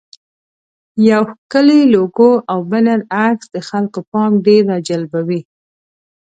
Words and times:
یو 1.09 1.23
ښکلی 1.31 1.81
لوګو 1.93 2.31
او 2.51 2.59
بنر 2.71 2.99
عکس 3.25 3.45
د 3.55 3.57
خلکو 3.69 3.99
پام 4.11 4.31
ډېر 4.45 4.61
راجلبوي. 4.73 5.41